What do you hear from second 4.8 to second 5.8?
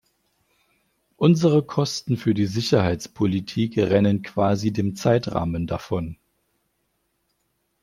Zeitrahmen